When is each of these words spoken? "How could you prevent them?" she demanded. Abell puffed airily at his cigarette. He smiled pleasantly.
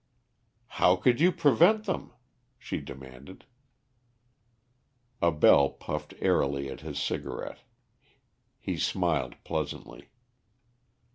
"How 0.81 0.95
could 0.95 1.21
you 1.21 1.31
prevent 1.31 1.83
them?" 1.85 2.11
she 2.57 2.77
demanded. 2.79 3.45
Abell 5.21 5.69
puffed 5.69 6.15
airily 6.17 6.71
at 6.71 6.81
his 6.81 6.97
cigarette. 6.99 7.59
He 8.59 8.77
smiled 8.77 9.35
pleasantly. 9.43 10.09